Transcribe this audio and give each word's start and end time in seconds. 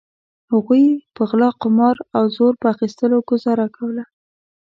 هغوی 0.51 0.85
په 1.15 1.21
غلا 1.29 1.49
قمار 1.61 1.95
او 2.17 2.23
زور 2.35 2.53
په 2.61 2.67
اخیستلو 2.73 3.17
ګوزاره 3.29 3.67
کوله. 3.75 4.03